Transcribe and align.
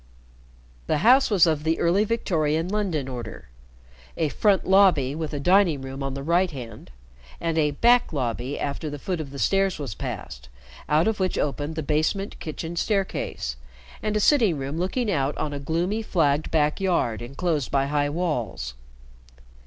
The 0.87 0.97
house 1.05 1.29
was 1.29 1.45
of 1.45 1.63
the 1.63 1.77
early 1.79 2.05
Victorian 2.05 2.67
London 2.69 3.07
order. 3.07 3.49
A 4.17 4.29
"front 4.29 4.65
lobby" 4.65 5.13
with 5.13 5.31
a 5.31 5.39
dining 5.39 5.83
room 5.83 6.01
on 6.01 6.15
the 6.15 6.23
right 6.23 6.49
hand, 6.49 6.89
and 7.39 7.55
a 7.55 7.69
"back 7.69 8.11
lobby," 8.11 8.59
after 8.59 8.89
the 8.89 8.97
foot 8.97 9.21
of 9.21 9.29
the 9.29 9.37
stairs 9.37 9.77
was 9.77 9.93
passed, 9.93 10.49
out 10.89 11.07
of 11.07 11.19
which 11.19 11.37
opened 11.37 11.75
the 11.75 11.83
basement 11.83 12.39
kitchen 12.39 12.75
staircase 12.75 13.57
and 14.01 14.17
a 14.17 14.19
sitting 14.19 14.57
room 14.57 14.79
looking 14.79 15.11
out 15.11 15.37
on 15.37 15.53
a 15.53 15.59
gloomy 15.59 16.01
flagged 16.01 16.49
back 16.49 16.81
yard 16.81 17.21
inclosed 17.21 17.69
by 17.69 17.85
high 17.85 18.09
walls. 18.09 18.73